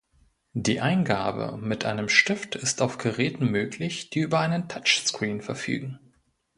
Die 0.55 0.81
Eingabe 0.81 1.57
mit 1.57 1.85
einem 1.85 2.09
Stift 2.09 2.55
ist 2.55 2.81
auf 2.81 2.97
Geräten 2.97 3.51
möglich, 3.51 4.09
die 4.09 4.21
über 4.21 4.39
einen 4.39 4.67
Touchscreen 4.67 5.43
verfügen. 5.43 5.99